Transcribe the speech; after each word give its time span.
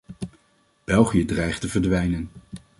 België 0.83 1.25
dreigt 1.25 1.61
te 1.61 1.69
verdwijnen. 1.69 2.29